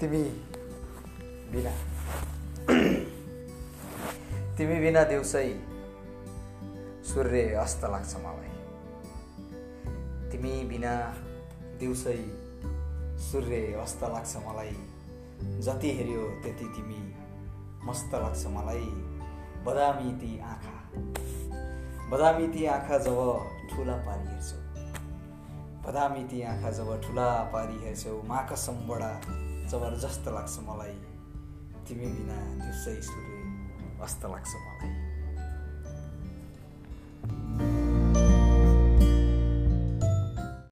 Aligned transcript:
तिमी 0.00 0.22
बिना। 1.52 1.70
तिमी 4.56 4.80
बिना 4.80 5.04
दिउँसै 5.04 5.48
सूर्य 7.04 7.42
अस्त 7.54 7.84
लाग्छ 7.84 8.14
मलाई। 8.16 8.52
तिमी 10.32 10.64
बिना 10.64 10.94
दिउँसै 11.80 12.16
सूर्य 13.20 13.72
अस्त 13.74 14.04
लाग्छ 14.04 14.36
मलाई। 14.36 14.76
जति 15.60 15.90
हेऱ्यो 15.90 16.22
त्यति 16.42 16.64
तिमी 16.64 17.14
मस्त 17.84 18.14
लाग्छ 18.14 18.46
मलाई। 18.46 18.88
बदामी 19.66 20.12
ती 20.12 20.40
आँखा। 20.40 20.76
बदामी 22.10 22.48
ती 22.48 22.66
आँखा 22.66 22.98
जब 22.98 23.20
ठुला 23.70 23.96
पारी 23.96 24.28
हेर्छौ। 24.28 24.58
बदामी 25.84 26.24
ती 26.24 26.42
आँखा 26.42 26.70
जब 26.70 27.00
ठुला 27.00 27.28
पारी 27.52 27.84
हेर्छौ। 27.84 28.22
मा 28.22 28.42
कसम 28.42 28.72
बडा 28.72 29.12
जबरजस्त 29.70 30.28
लाग्छ 30.28 30.58
मलाई। 30.66 30.94
तिमी 31.86 32.06
बिना 32.06 32.36
दिउँसै 32.58 32.94
सूर्य 33.02 33.38
अस्त 34.02 34.22
लाग्छ 34.26 34.52
मलाई। 34.66 35.09